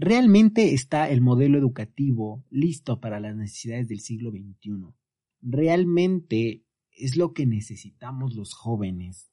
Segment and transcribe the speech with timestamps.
[0.00, 4.94] ¿Realmente está el modelo educativo listo para las necesidades del siglo XXI?
[5.42, 9.32] ¿Realmente es lo que necesitamos los jóvenes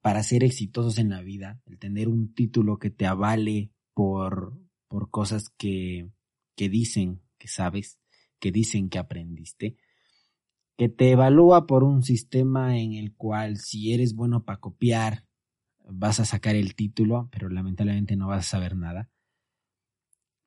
[0.00, 1.62] para ser exitosos en la vida?
[1.66, 6.10] El tener un título que te avale por, por cosas que,
[6.56, 8.00] que dicen que sabes,
[8.40, 9.76] que dicen que aprendiste,
[10.76, 15.24] que te evalúa por un sistema en el cual si eres bueno para copiar,
[15.88, 19.08] vas a sacar el título, pero lamentablemente no vas a saber nada.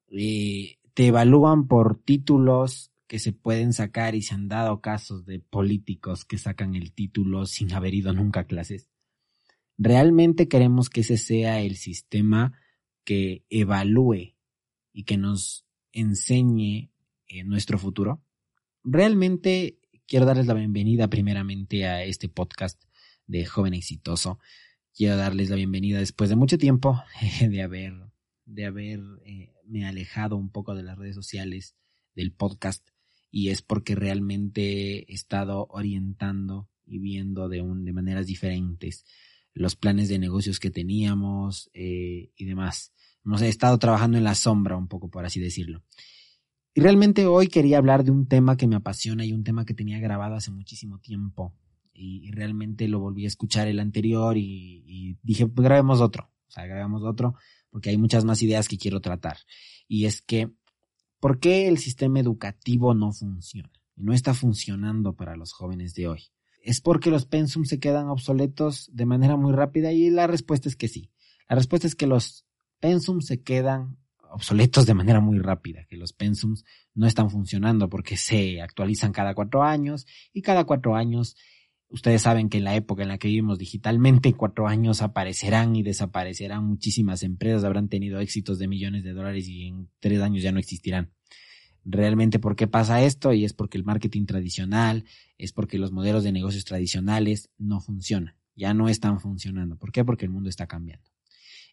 [0.10, 5.40] Eh, te evalúan por títulos que se pueden sacar y se han dado casos de
[5.40, 8.90] políticos que sacan el título sin haber ido nunca a clases.
[9.78, 12.60] ¿Realmente queremos que ese sea el sistema
[13.04, 14.36] que evalúe
[14.94, 16.92] y que nos enseñe
[17.28, 18.24] en nuestro futuro?
[18.84, 22.84] Realmente quiero darles la bienvenida primeramente a este podcast
[23.26, 24.40] de Joven Exitoso
[24.96, 27.02] quiero darles la bienvenida después de mucho tiempo
[27.42, 27.94] de haber,
[28.46, 29.54] de haber eh,
[29.86, 31.76] alejado un poco de las redes sociales,
[32.16, 32.88] del podcast,
[33.32, 39.06] y es porque realmente he estado orientando y viendo de, un, de maneras diferentes
[39.54, 42.94] los planes de negocios que teníamos eh, y demás.
[43.26, 45.84] Hemos estado trabajando en la sombra un poco, por así decirlo.
[46.74, 49.76] Y realmente hoy quería hablar de un tema que me apasiona y un tema que
[49.76, 51.56] tenía grabado hace muchísimo tiempo
[51.94, 56.66] y, realmente lo volví a escuchar el anterior y, dije, pues grabemos otro, o sea,
[56.66, 57.36] grabemos otro
[57.74, 59.38] porque hay muchas más ideas que quiero tratar.
[59.88, 60.52] Y es que,
[61.20, 63.72] ¿por qué el sistema educativo no funciona?
[63.96, 66.22] No está funcionando para los jóvenes de hoy.
[66.62, 69.92] ¿Es porque los pensums se quedan obsoletos de manera muy rápida?
[69.92, 71.10] Y la respuesta es que sí.
[71.50, 72.46] La respuesta es que los
[72.80, 73.98] pensums se quedan
[74.30, 79.34] obsoletos de manera muy rápida, que los pensums no están funcionando porque se actualizan cada
[79.34, 81.36] cuatro años y cada cuatro años
[81.94, 85.76] Ustedes saben que en la época en la que vivimos digitalmente, en cuatro años aparecerán
[85.76, 90.42] y desaparecerán muchísimas empresas, habrán tenido éxitos de millones de dólares y en tres años
[90.42, 91.12] ya no existirán.
[91.86, 93.32] Realmente, ¿por qué pasa esto?
[93.32, 95.06] Y es porque el marketing tradicional,
[95.38, 99.78] es porque los modelos de negocios tradicionales no funcionan, ya no están funcionando.
[99.78, 100.04] ¿Por qué?
[100.04, 101.12] Porque el mundo está cambiando.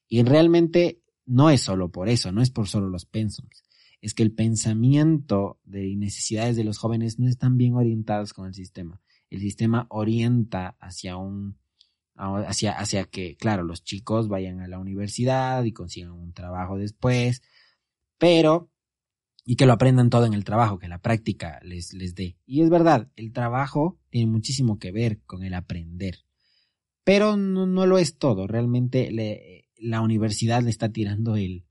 [0.06, 3.64] Y realmente no es solo por eso, no es por solo los pensums
[4.02, 8.54] es que el pensamiento de necesidades de los jóvenes no están bien orientados con el
[8.54, 8.98] sistema
[9.30, 11.58] el sistema orienta hacia un
[12.20, 17.42] hacia, hacia que, claro, los chicos vayan a la universidad y consigan un trabajo después,
[18.18, 18.70] pero,
[19.44, 22.36] y que lo aprendan todo en el trabajo, que la práctica les, les dé.
[22.44, 26.18] Y es verdad, el trabajo tiene muchísimo que ver con el aprender,
[27.04, 31.64] pero no, no lo es todo, realmente le, la universidad le está tirando el,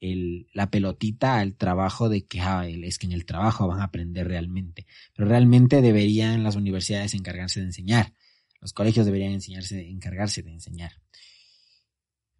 [0.00, 4.28] la pelotita al trabajo de que ah, es que en el trabajo van a aprender
[4.28, 4.86] realmente.
[5.14, 8.12] Pero realmente deberían las universidades encargarse de enseñar.
[8.60, 10.92] Los colegios deberían enseñarse, encargarse de enseñar.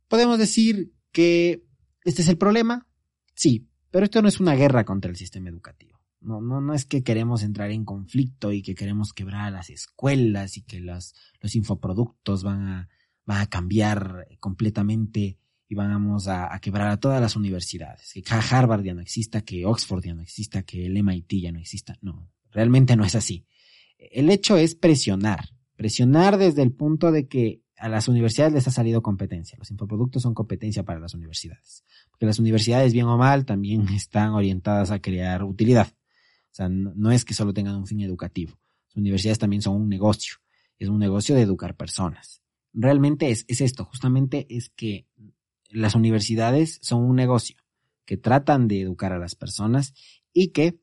[0.08, 1.64] Podemos decir que
[2.04, 2.86] este es el problema.
[3.34, 6.00] Sí, pero esto no es una guerra contra el sistema educativo.
[6.20, 9.70] No, no, no es que queremos entrar en conflicto y que queremos quebrar a las
[9.70, 12.88] escuelas y que los, los infoproductos van a,
[13.24, 15.38] van a cambiar completamente
[15.68, 18.12] y vamos a, quebrar a todas las universidades.
[18.12, 21.58] Que Harvard ya no exista, que Oxford ya no exista, que el MIT ya no
[21.58, 21.96] exista.
[22.00, 23.46] No, realmente no es así.
[23.98, 25.50] El hecho es presionar.
[25.74, 29.58] Presionar desde el punto de que a las universidades les ha salido competencia.
[29.58, 31.84] Los infoproductos son competencia para las universidades.
[32.10, 35.88] Porque las universidades, bien o mal, también están orientadas a crear utilidad.
[35.88, 38.58] O sea, no, es que solo tengan un fin educativo.
[38.88, 40.36] Las universidades también son un negocio.
[40.78, 42.40] Es un negocio de educar personas.
[42.72, 45.06] Realmente es, es esto, justamente es que
[45.70, 47.56] las universidades son un negocio
[48.04, 49.94] que tratan de educar a las personas
[50.32, 50.78] y que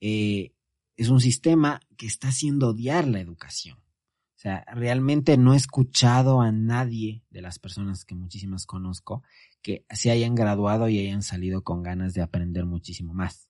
[0.00, 0.52] eh,
[0.96, 3.78] es un sistema que está haciendo odiar la educación.
[3.78, 9.22] O sea, realmente no he escuchado a nadie de las personas que muchísimas conozco
[9.62, 13.48] que se hayan graduado y hayan salido con ganas de aprender muchísimo más.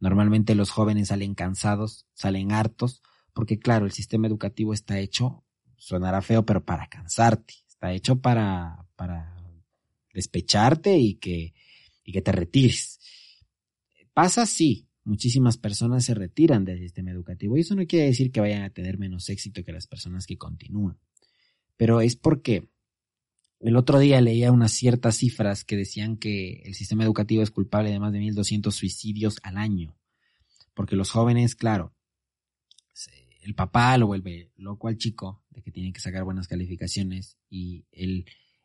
[0.00, 5.44] Normalmente los jóvenes salen cansados, salen hartos, porque claro, el sistema educativo está hecho,
[5.76, 9.33] sonará feo, pero para cansarte, está hecho para, para
[10.14, 11.52] despecharte y que,
[12.04, 12.98] y que te retires.
[14.14, 18.40] Pasa sí, muchísimas personas se retiran del sistema educativo y eso no quiere decir que
[18.40, 20.98] vayan a tener menos éxito que las personas que continúan,
[21.76, 22.68] pero es porque
[23.60, 27.90] el otro día leía unas ciertas cifras que decían que el sistema educativo es culpable
[27.90, 29.96] de más de 1.200 suicidios al año,
[30.74, 31.94] porque los jóvenes, claro,
[33.42, 37.84] el papá lo vuelve loco al chico de que tiene que sacar buenas calificaciones y
[37.92, 38.24] el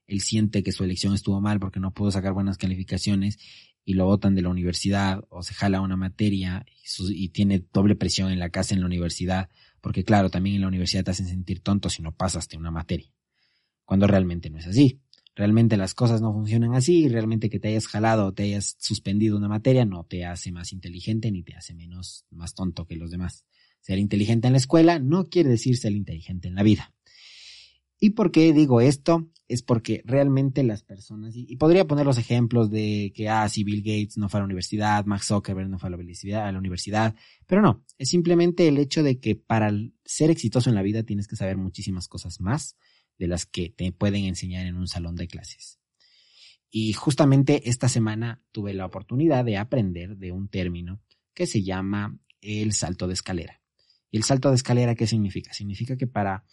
[0.10, 3.38] él siente que su elección estuvo mal porque no pudo sacar buenas calificaciones
[3.86, 6.66] y lo botan de la universidad o se jala una materia
[7.10, 9.50] y, tiene doble presión en la casa en la universidad,
[9.82, 13.12] porque claro, también en la universidad te hacen sentir tonto si no pasaste una materia,
[13.86, 15.00] cuando realmente no es así.
[15.36, 18.76] realmente las cosas no funcionan así y realmente que te hayas jalado o te hayas
[18.80, 22.96] suspendido una materia no te hace más inteligente ni te hace menos más tonto que
[22.96, 23.46] los demás.
[23.80, 26.94] Ser inteligente en la escuela no quiere decir ser inteligente en la vida.
[28.00, 29.30] ¿Y por qué digo esto?
[29.48, 33.82] Es porque realmente las personas, y, podría poner los ejemplos de que, ah, si Bill
[33.82, 36.60] Gates no fue a la universidad, Max Zuckerberg no fue a la universidad, a la
[36.60, 37.16] universidad,
[37.46, 39.72] pero no, es simplemente el hecho de que para
[40.06, 42.78] ser exitoso en la vida tienes que saber muchísimas cosas más
[43.18, 45.80] de las que te pueden enseñar en un salón de clases.
[46.72, 51.02] Y justamente esta semana tuve la oportunidad de aprender de un término
[51.34, 53.62] que se llama el salto de escalera.
[54.12, 55.54] ¿Y el salto de escalera qué significa?
[55.54, 56.44] Significa que para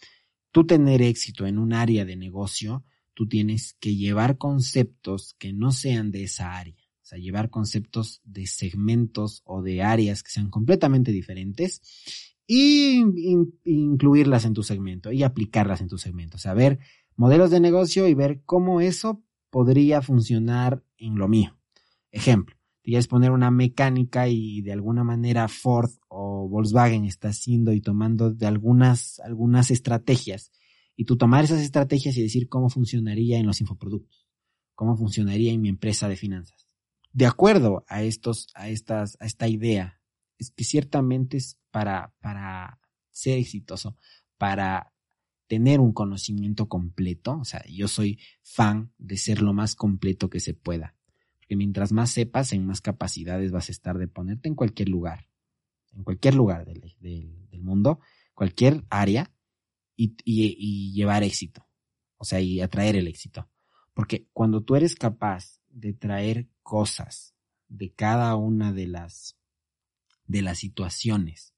[0.51, 2.83] tú tener éxito en un área de negocio,
[3.13, 6.75] tú tienes que llevar conceptos que no sean de esa área.
[6.75, 11.81] O sea, llevar conceptos de segmentos o de áreas que sean completamente diferentes
[12.45, 13.01] y
[13.63, 16.35] incluirlas en tu segmento y aplicarlas en tu segmento.
[16.35, 16.79] O sea, ver
[17.15, 21.57] modelos de negocio y ver cómo eso podría funcionar en lo mío.
[22.11, 22.56] Ejemplo,
[22.91, 28.31] quieres poner una mecánica y de alguna manera Ford o Volkswagen está haciendo y tomando
[28.31, 30.53] de algunas, algunas estrategias
[30.95, 34.25] y tú tomar esas estrategias y decir cómo funcionaría en los infoproductos,
[34.73, 36.65] cómo funcionaría en mi empresa de finanzas.
[37.11, 39.99] De acuerdo a estos, a estas, a esta idea,
[40.37, 42.79] es que ciertamente es para, para
[43.09, 43.97] ser exitoso,
[44.37, 44.93] para
[45.47, 50.39] tener un conocimiento completo, o sea, yo soy fan de ser lo más completo que
[50.39, 50.96] se pueda
[51.47, 55.27] que mientras más sepas, en más capacidades vas a estar de ponerte en cualquier lugar,
[55.93, 57.99] en cualquier lugar del, mundo,
[58.33, 59.33] cualquier área,
[59.99, 61.67] y, y, llevar éxito,
[62.17, 63.49] o sea, y atraer el éxito.
[63.95, 67.33] Porque cuando tú eres capaz de traer cosas
[67.67, 69.37] de cada una de las,
[70.27, 71.55] de las situaciones,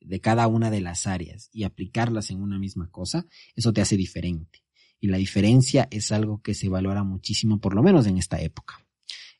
[0.00, 3.96] de cada una de las áreas y aplicarlas en una misma cosa, eso te hace
[3.96, 4.64] diferente.
[4.98, 8.85] Y la diferencia es algo que se valora muchísimo, por lo menos en esta época.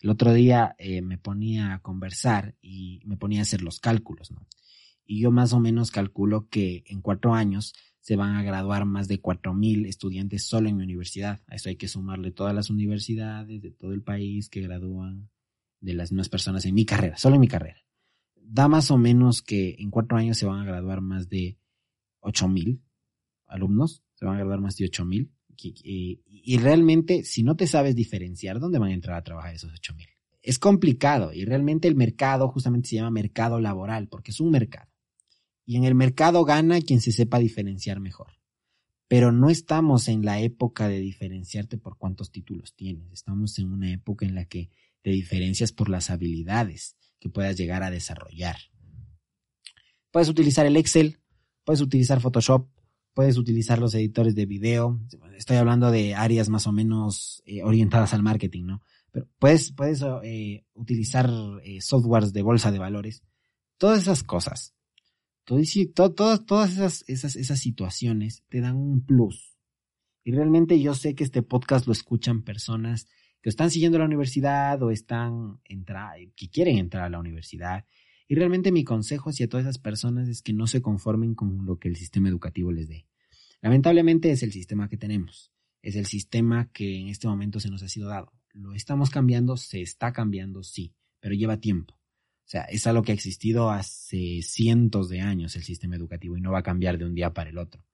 [0.06, 4.30] El otro día eh, me ponía a conversar y me ponía a hacer los cálculos,
[4.30, 4.46] ¿no?
[5.04, 9.08] Y yo más o menos calculo que en cuatro años se van a graduar más
[9.08, 11.42] de cuatro mil estudiantes solo en mi universidad.
[11.48, 15.28] A eso hay que sumarle todas las universidades de todo el país que gradúan
[15.80, 17.84] de las mismas personas en mi carrera, solo en mi carrera.
[18.36, 21.58] Da más o menos que en cuatro años se van a graduar más de
[22.20, 22.80] ocho mil
[23.48, 24.84] alumnos, se van a graduar más de
[25.62, 29.72] mil y, realmente, si no te sabes diferenciar, ¿dónde van a entrar a trabajar esos
[29.72, 30.06] 8000?
[30.42, 34.90] Es complicado y realmente el mercado justamente se llama mercado laboral porque es un mercado.
[35.64, 38.34] Y en el mercado gana quien se sepa diferenciar mejor.
[39.08, 43.12] Pero no estamos en la época de diferenciarte por cuántos títulos tienes.
[43.12, 44.70] Estamos en una época en la que
[45.02, 48.56] te diferencias por las habilidades que puedas llegar a desarrollar.
[50.10, 51.20] Puedes utilizar el Excel,
[51.64, 52.68] puedes utilizar Photoshop,
[53.16, 55.00] puedes utilizar los editores de video.
[55.38, 58.82] Estoy hablando de áreas más o menos eh, orientadas al marketing, ¿no?
[59.10, 61.30] Pero puedes, puedes eh, utilizar
[61.64, 63.22] eh, softwares de bolsa de valores.
[63.78, 64.74] Todas esas cosas.
[65.94, 69.56] todas, todas esas, esas, esas situaciones te dan un plus.
[70.22, 73.06] Y realmente yo sé que este podcast lo escuchan personas
[73.40, 77.86] que están siguiendo la universidad o están entrar, que quieren entrar a la universidad
[78.28, 81.78] y realmente mi consejo hacia todas esas personas es que no se conformen con lo
[81.78, 83.06] que el sistema educativo les dé.
[83.62, 85.52] Lamentablemente es el sistema que tenemos,
[85.82, 88.32] es el sistema que en este momento se nos ha sido dado.
[88.52, 91.94] Lo estamos cambiando, se está cambiando, sí, pero lleva tiempo.
[91.94, 96.40] O sea, es algo que ha existido hace cientos de años el sistema educativo y
[96.40, 97.84] no va a cambiar de un día para el otro.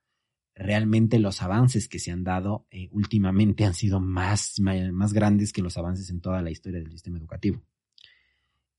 [0.55, 5.63] Realmente los avances que se han dado eh, últimamente han sido más, más grandes que
[5.63, 7.63] los avances en toda la historia del sistema educativo.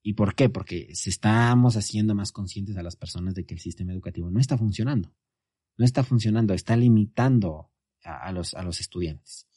[0.06, 0.50] ¿Y por qué?
[0.50, 4.40] Porque se estamos haciendo más conscientes a las personas de que el sistema educativo no
[4.42, 5.16] está funcionando.
[5.78, 7.72] No está funcionando, está limitando
[8.04, 9.48] a, los, a los estudiantes.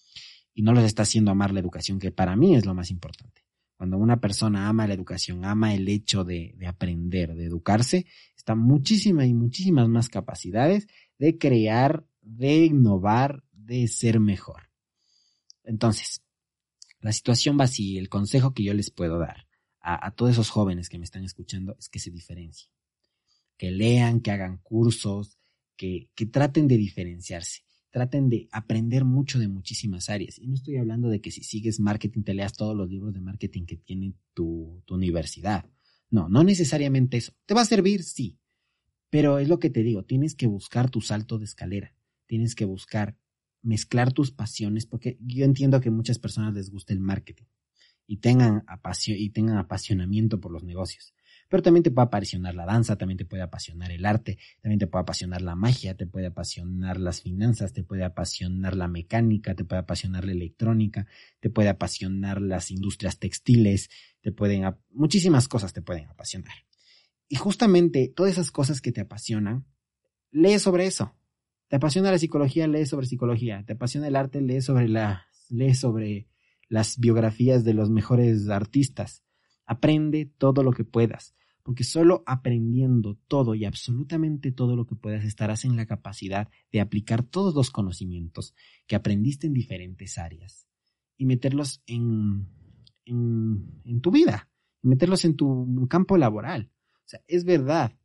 [0.55, 3.45] Y no los está haciendo amar la educación, que para mí es lo más importante.
[3.77, 8.55] Cuando una persona ama la educación, ama el hecho de, de aprender, de educarse, está
[8.55, 10.87] muchísimas y muchísimas más capacidades
[11.19, 14.71] de crear, de innovar, de ser mejor.
[15.65, 16.23] Entonces,
[17.01, 17.99] la situación va así.
[17.99, 19.46] El consejo que yo les puedo dar
[19.87, 22.71] a, todos esos jóvenes que me están escuchando es que se diferencien,
[23.57, 25.39] que lean, que hagan cursos,
[25.77, 30.41] que, que traten de diferenciarse, traten de aprender mucho de muchísimas áreas.
[30.41, 33.21] Y no estoy hablando de que si sigues marketing te leas todos los libros de
[33.21, 35.71] marketing que tiene tu, tu universidad.
[36.11, 37.33] No, no necesariamente eso.
[37.47, 38.03] ¿Te va a servir?
[38.03, 38.39] Sí.
[39.09, 41.95] Pero es lo que te digo, tienes que buscar tu salto de escalera,
[42.27, 43.17] tienes que buscar
[43.63, 47.45] mezclar tus pasiones, porque yo entiendo que a muchas personas les gusta el marketing,
[48.07, 48.65] y tengan,
[49.09, 51.15] y tengan apasionamiento por los negocios.
[51.49, 54.89] Pero también te puede apasionar la danza, también te puede apasionar el arte, también te
[54.89, 59.65] puede apasionar la magia, te puede apasionar las finanzas, te puede apasionar la mecánica, te
[59.65, 61.07] puede apasionar la electrónica,
[61.39, 63.91] te puede apasionar las industrias textiles,
[64.23, 66.55] te pueden, muchísimas cosas te pueden apasionar.
[67.29, 69.67] Y justamente todas esas cosas que te apasionan,
[70.33, 71.15] lee sobre eso.
[71.69, 73.65] Te apasiona la psicología, lee sobre psicología.
[73.67, 76.29] Te apasiona el arte, lee sobre la, lee sobre
[76.69, 79.23] las biografías de los mejores artistas.
[79.65, 85.25] Aprende todo lo que puedas, porque solo aprendiendo todo y absolutamente todo lo que puedas
[85.25, 88.55] estarás en la capacidad de aplicar todos los conocimientos
[88.87, 90.69] que aprendiste en diferentes áreas
[91.17, 92.49] y meterlos en,
[93.05, 94.49] en, tu vida,
[94.83, 96.71] meterlos en tu campo laboral.
[97.05, 97.99] O sea, es verdad,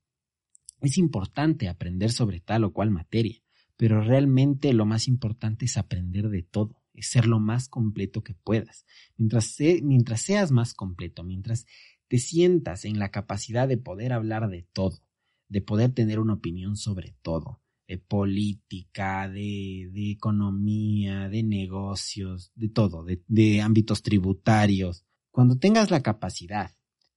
[0.82, 3.44] es importante aprender sobre tal o cual materia,
[3.78, 8.34] pero realmente lo más importante es aprender de todo es ser lo más completo que
[8.34, 8.86] puedas.
[9.18, 11.66] Mientras, mientras seas más completo, mientras
[12.08, 15.00] te sientas en la capacidad de poder hablar de todo,
[15.48, 22.70] de poder tener una opinión sobre todo, de política, de, de economía, de negocios, de
[22.70, 25.06] todo, de, ámbitos tributarios.
[25.30, 26.72] Cuando tengas la capacidad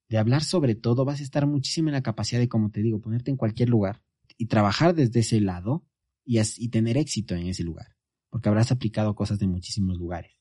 [0.07, 3.01] de hablar sobre todo, vas a estar muchísimo en la capacidad de, como te digo,
[3.01, 4.01] ponerte en cualquier lugar
[4.37, 5.85] y trabajar desde ese lado
[6.25, 7.94] y tener éxito en ese lugar
[8.29, 10.35] porque habrás aplicado cosas de muchísimos lugares.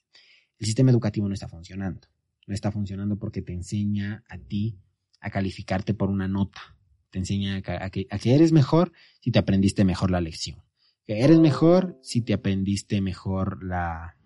[0.58, 2.08] El sistema educativo no está funcionando.
[2.46, 4.78] No está funcionando porque te enseña a ti
[5.20, 6.76] a calificarte por una nota.
[7.10, 10.62] Te enseña a que, eres mejor si te aprendiste mejor la lección.
[11.06, 14.16] Que eres mejor si te aprendiste mejor la,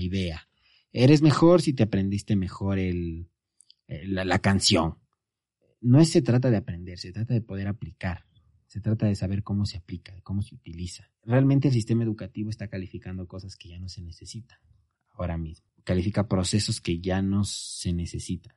[0.00, 0.48] idea.
[0.92, 3.04] Eres mejor si te aprendiste mejor la,
[3.86, 4.98] la canción.
[5.80, 8.26] No se trata de aprender, se trata de poder aplicar.
[8.66, 11.09] Se trata de saber cómo se aplica, de cómo se utiliza.
[11.22, 14.58] Realmente el sistema educativo está calificando cosas que ya no se necesitan
[15.10, 15.66] ahora mismo.
[15.84, 18.54] Califica procesos que ya no se necesitan.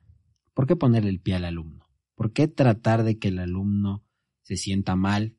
[0.54, 1.90] ¿Por qué ponerle el pie al alumno?
[2.14, 4.04] ¿Por qué tratar de que el alumno
[4.42, 5.36] se sienta mal?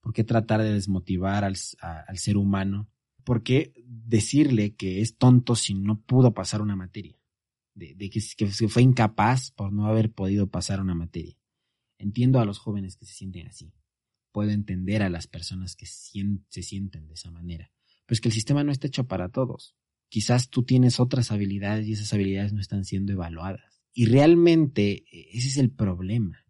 [0.00, 2.88] ¿Por qué tratar de desmotivar al, ser humano?
[3.24, 7.18] ¿Por qué decirle que es tonto si no pudo pasar una materia?
[7.74, 11.36] De, que, que fue incapaz por no haber podido pasar una materia.
[11.98, 13.72] Entiendo a los jóvenes que se sienten así
[14.34, 17.70] puedo entender a las personas que se sienten de esa manera.
[18.04, 19.76] Pero es que el sistema no está hecho para todos.
[20.08, 23.80] Quizás tú tienes otras habilidades y esas habilidades no están siendo evaluadas.
[23.92, 26.44] Y realmente e, ese es el problema.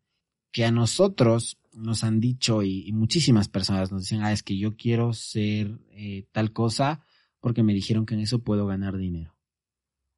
[0.50, 4.76] Que a nosotros nos han dicho y, muchísimas personas nos dicen, ah, es que yo
[4.76, 7.04] quiero ser eh, tal cosa
[7.40, 9.33] porque me dijeron que en eso puedo ganar dinero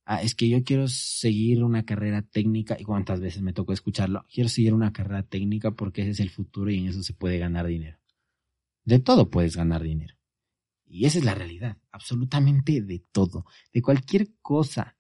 [0.07, 4.25] ah, es que yo quiero seguir una carrera técnica, y cuántas veces me tocó escucharlo,
[4.33, 7.39] quiero seguir una carrera técnica porque ese es el futuro y en eso se puede
[7.39, 7.99] ganar dinero.
[8.85, 10.15] De todo puedes ganar dinero.
[10.87, 14.97] Y esa es la realidad, absolutamente de todo, de cualquier cosa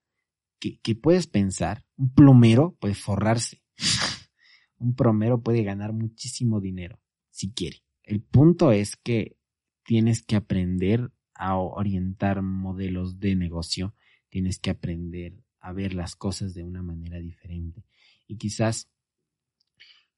[0.58, 3.62] que, que puedes pensar, un plomero puede forrarse,
[4.78, 7.84] un plomero puede ganar muchísimo dinero, si quiere.
[8.02, 9.36] El punto es que
[9.84, 13.94] tienes que aprender a orientar modelos de negocio
[14.36, 17.86] tienes que aprender a ver las cosas de una manera diferente.
[18.28, 18.90] Y quizás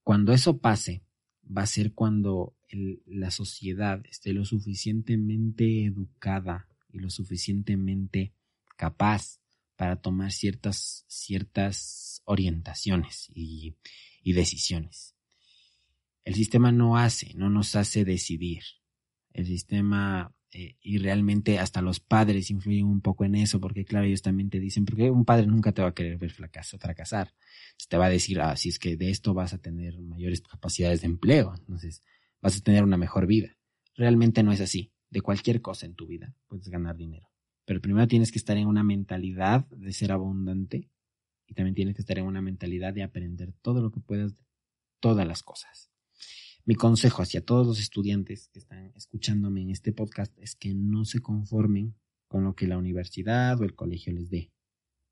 [0.02, 1.04] cuando eso pase,
[1.44, 2.56] va a ser cuando
[3.06, 8.32] la sociedad esté lo suficientemente educada y lo suficientemente
[8.76, 9.38] capaz
[9.76, 13.76] para tomar ciertas, ciertas orientaciones y,
[14.25, 15.14] y decisiones.
[16.25, 18.64] El sistema no hace, no nos hace decidir.
[19.32, 24.06] El sistema eh, y realmente hasta los padres influyen un poco en eso, porque claro,
[24.06, 27.34] ellos también te dicen, porque un padre nunca te va a querer ver fracasar.
[27.88, 31.02] te va a decir, ah, si es que de esto vas a tener mayores capacidades
[31.02, 32.02] de empleo, entonces
[32.40, 33.56] vas a tener una mejor vida.
[33.94, 34.92] Realmente no es así.
[35.10, 37.28] De cualquier cosa en tu vida puedes ganar dinero.
[37.64, 40.90] Pero primero tienes que estar en una mentalidad de ser abundante
[41.46, 44.34] y también tienes que estar en una mentalidad de aprender todo lo que puedas
[45.00, 45.90] todas las cosas.
[46.68, 51.06] Mi consejo hacia todos los estudiantes que están escuchándome en este podcast es que no
[51.06, 51.94] se conformen
[52.26, 54.52] con lo que la universidad o el colegio les dé.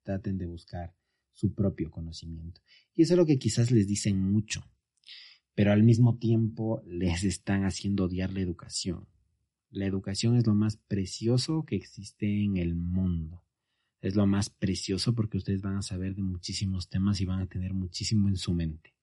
[0.02, 0.94] Traten de buscar
[1.32, 2.60] su propio conocimiento.
[2.94, 4.70] Y eso es lo que quizás les dicen mucho,
[5.54, 9.08] pero al mismo tiempo les están haciendo odiar la educación.
[9.70, 13.42] La educación es lo más precioso que existe en el mundo.
[14.02, 17.46] Es lo más precioso porque ustedes van a saber de muchísimos temas y van a
[17.46, 18.95] tener muchísimo en su mente.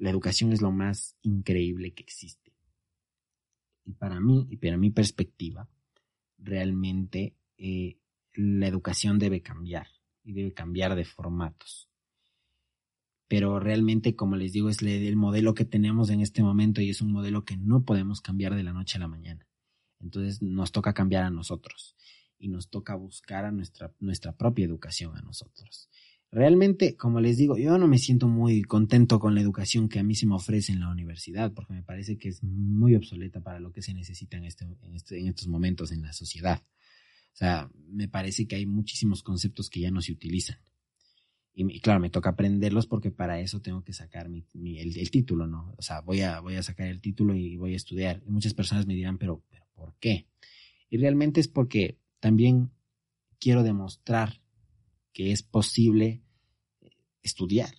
[0.00, 2.54] La educación es lo más increíble que existe.
[3.84, 5.68] Y para mí, y para mi perspectiva,
[6.38, 7.98] realmente eh,
[8.32, 9.88] la educación debe cambiar
[10.24, 11.90] y debe cambiar de formatos.
[13.28, 17.02] Pero realmente, como les digo, es el modelo que tenemos en este momento y es
[17.02, 19.46] un modelo que no podemos cambiar de la noche a la mañana.
[20.00, 21.94] Entonces nos toca cambiar a nosotros
[22.38, 25.90] y nos toca buscar a nuestra, nuestra propia educación a nosotros.
[26.32, 30.04] Realmente, como les digo, yo no me siento muy contento con la educación que a
[30.04, 33.58] mí se me ofrece en la universidad, porque me parece que es muy obsoleta para
[33.58, 36.62] lo que se necesita en, este, este, estos momentos en la sociedad.
[37.32, 40.58] O sea, me parece que hay muchísimos conceptos que ya no se utilizan.
[41.52, 45.74] Y, claro, me toca aprenderlos porque para eso tengo que sacar el, título, ¿no?
[45.76, 48.22] O sea, voy a, sacar el título y voy a estudiar.
[48.24, 49.42] Y muchas personas me dirán, pero
[49.74, 50.28] ¿por qué?
[50.88, 52.70] Y realmente es porque también
[53.40, 54.40] quiero demostrar
[55.12, 56.22] que es posible
[56.80, 56.90] eh,
[57.22, 57.74] estudiar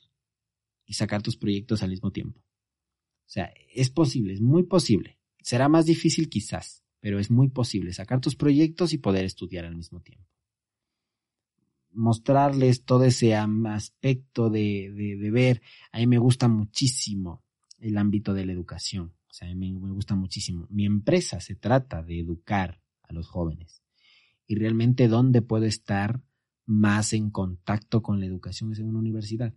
[0.86, 2.40] y sacar tus proyectos al mismo tiempo.
[2.40, 5.18] O sea, es posible, es muy posible.
[5.42, 9.76] Será más difícil quizás, pero es muy posible sacar tus proyectos y poder estudiar al
[9.76, 10.28] mismo tiempo.
[11.94, 15.62] Mostrarles todo ese aspecto de, de, ver,
[15.92, 17.44] a mí me gusta muchísimo
[17.80, 19.14] el ámbito de la educación.
[19.30, 20.68] O sea, a mí me gusta muchísimo.
[20.70, 23.82] Mi empresa se trata de educar a los jóvenes.
[24.46, 26.22] Y realmente, ¿dónde puedo estar
[26.66, 29.54] más en contacto con la educación es en una universidad.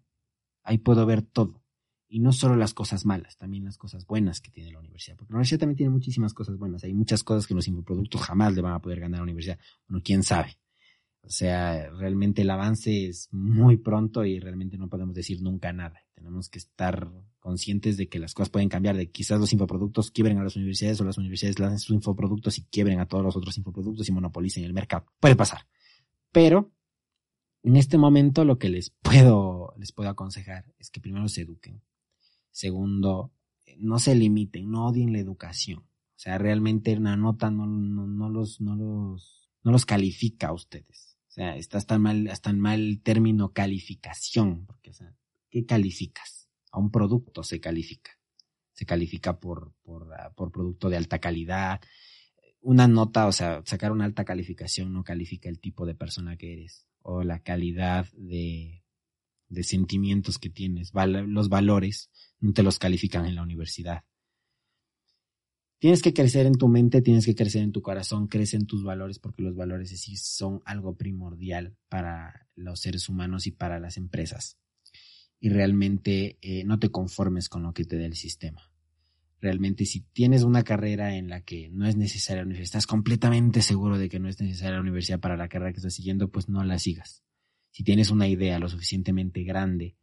[0.63, 1.63] Ahí puedo ver todo.
[2.09, 5.17] Y no solo las cosas malas, también las cosas buenas que tiene la universidad.
[5.17, 6.85] Porque la universidad también tiene muchísimas cosas buenas.
[6.85, 9.59] Hay muchas cosas que los infoproductos jamás le van a poder ganar a la universidad.
[9.89, 10.57] Bueno, quién sabe.
[11.23, 16.05] O sea, realmente el avance es muy pronto y realmente no podemos decir nunca nada.
[16.15, 20.39] Tenemos que estar conscientes de que las cosas pueden cambiar, de quizás los infoproductos quiebren
[20.39, 23.57] a las universidades o las universidades lancen sus infoproductos y quiebren a todos los otros
[23.57, 25.07] infoproductos y monopolicen el mercado.
[25.19, 25.67] Puede pasar.
[26.31, 26.73] Pero
[27.65, 31.83] en este momento lo que les puedo, les puedo aconsejar es que primero se eduquen.
[32.53, 33.33] Segundo,
[33.79, 35.79] no se limiten, no odien la educación.
[35.79, 41.19] O sea, realmente una nota no, no, los, no, los, no los califica a ustedes.
[41.29, 45.17] O sea, está hasta mal, hasta en mal término calificación, porque, o sea,
[45.51, 46.51] ¿qué calificas?
[46.71, 48.13] A un producto se califica.
[48.73, 50.07] Se califica por, por,
[50.37, 51.81] por producto de alta calidad.
[52.61, 56.53] Una nota, o sea, sacar una alta calificación no califica el tipo de persona que
[56.53, 58.83] eres o la calidad de,
[59.49, 64.05] de sentimientos que tienes, los valores, no te los califican en la universidad.
[65.79, 68.83] Tienes que crecer en tu mente, tienes que crecer en tu corazón, crece en tus
[68.83, 73.99] valores porque los valores sí son algo primordial para los seres humanos y para las
[73.99, 74.57] empresas.
[75.41, 78.73] Y realmente eh, no te conformes con lo que te dé el sistema.
[79.45, 83.61] Realmente si tienes una carrera en la que no es necesaria la universidad, estás completamente
[83.61, 86.49] seguro de que no es necesaria la universidad para la carrera que estás siguiendo, pues
[86.49, 87.23] no la sigas.
[87.71, 89.99] Si tienes una idea lo suficientemente grande,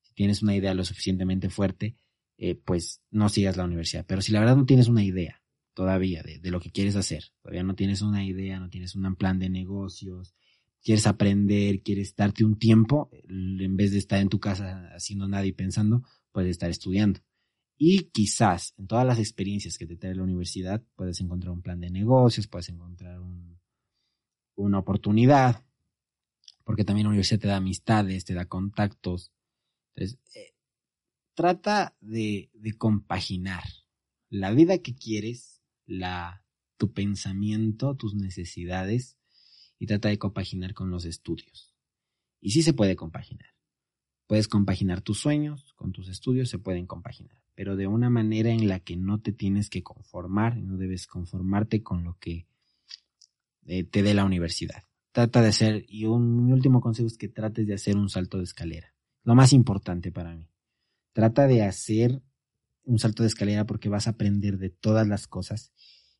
[0.00, 1.96] si tienes una idea lo suficientemente fuerte,
[2.38, 4.06] eh, pues no sigas la universidad.
[4.06, 7.24] Pero si la verdad no tienes una idea todavía de, de lo que quieres hacer,
[7.42, 10.36] todavía no tienes una idea, no tienes un plan de negocios,
[10.84, 15.46] quieres aprender, quieres darte un tiempo, en vez de estar en tu casa haciendo nada
[15.46, 17.18] y pensando, puedes estar estudiando.
[17.76, 21.80] Y quizás en todas las experiencias que te trae la universidad puedes encontrar un plan
[21.80, 23.20] de negocios, puedes encontrar
[24.54, 25.64] una oportunidad,
[26.64, 29.32] porque también la universidad te da amistades, te da contactos.
[29.94, 30.54] Entonces, eh,
[31.34, 33.64] trata de, compaginar
[34.30, 36.44] la vida que quieres, la,
[36.76, 39.18] tu pensamiento, tus necesidades,
[39.78, 41.74] y trata de compaginar con los estudios.
[42.40, 43.54] Y sí se puede compaginar.
[44.26, 48.68] Puedes compaginar tus sueños con tus estudios, se pueden compaginar, pero de una manera en
[48.68, 52.46] la que no te tienes que conformar, no debes conformarte con lo que
[53.66, 54.84] eh, te dé la universidad.
[55.12, 58.38] Trata de hacer, y un, mi último consejo es que trates de hacer un salto
[58.38, 58.94] de escalera.
[59.22, 60.50] Lo más importante para mí.
[61.12, 62.20] Trata de hacer
[62.82, 65.72] un salto de escalera porque vas a aprender de todas las cosas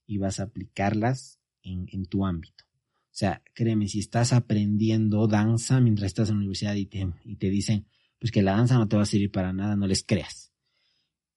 [0.07, 2.65] y vas a aplicarlas en, tu ámbito.
[2.67, 7.37] O sea, créeme, si estás aprendiendo danza mientras estás en la universidad y te, y
[7.37, 7.87] te dicen,
[8.19, 10.54] pues que la danza no te va a servir para nada, no les creas.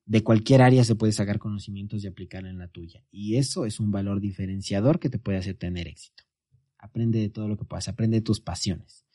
[0.07, 3.03] De cualquier área se puede sacar conocimientos y aplicar en la tuya.
[3.11, 6.23] Y eso es un valor diferenciador que te puede hacer tener éxito.
[6.79, 9.05] Aprende de todo lo que puedas, aprende de tus pasiones.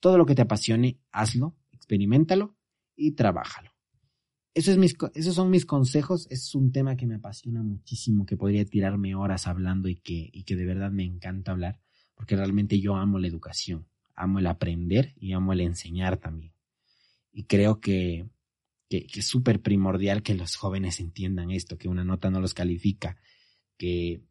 [0.00, 2.56] Todo lo que te apasione, hazlo, experimentalo
[2.96, 3.70] y trabájalo.
[4.52, 6.26] Esos son mis consejos.
[6.28, 10.42] Es un tema que me apasiona muchísimo, que podría tirarme horas hablando y que, y
[10.42, 11.80] que de verdad me encanta hablar,
[12.16, 16.52] porque realmente yo amo la educación, amo el aprender y amo el enseñar también.
[17.32, 18.28] Y creo que,
[19.00, 23.16] que, es súper primordial que los jóvenes entiendan esto, que una nota no los califica,
[23.78, 24.22] que,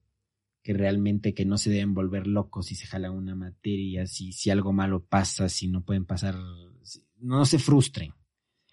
[0.61, 4.49] que realmente que no se deben volver locos si se jala una materia, si, si
[4.49, 6.35] algo malo pasa, si no pueden pasar,
[7.17, 8.13] no se frustren.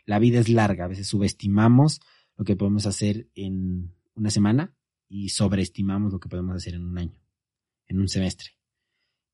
[0.04, 2.00] La vida es larga, a veces subestimamos
[2.36, 4.74] lo que podemos hacer en una semana
[5.08, 7.18] y sobreestimamos lo que podemos hacer en un año,
[7.86, 8.50] en un semestre.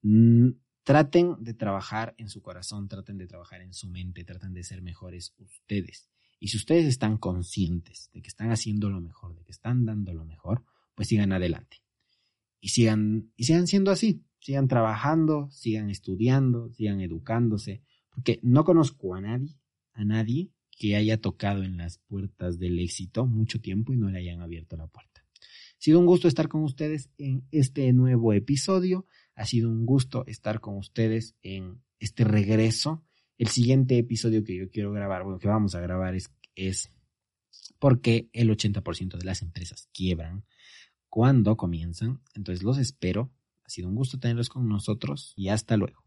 [0.03, 0.51] Mm,
[0.85, 4.83] Traten de trabajar en su corazón, traten de trabajar en su mente, traten de ser
[4.83, 6.11] mejores ustedes.
[6.39, 10.13] Y si ustedes están conscientes de que están haciendo lo mejor, de que están dando
[10.13, 11.83] lo mejor, pues sigan adelante.
[12.61, 14.23] Y sigan, y sigan siendo así.
[14.41, 19.59] Sigan trabajando, sigan estudiando, sigan educándose, Porque no conozco a nadie,
[19.95, 24.19] a nadie que haya tocado en las puertas del éxito mucho tiempo y no le
[24.19, 25.25] hayan abierto la puerta.
[25.41, 29.07] Ha sido un gusto estar con ustedes en este nuevo episodio.
[29.35, 33.05] Ha sido un gusto estar con ustedes en este regreso.
[33.39, 36.93] El siguiente episodio que yo quiero grabar, bueno, que vamos a grabar es, es
[37.79, 40.45] porque el 80% de las empresas quiebran
[41.09, 42.21] cuando comienzan.
[42.35, 43.33] Entonces los espero.
[43.65, 46.03] Ha sido un gusto tenerlos con nosotros y hasta luego.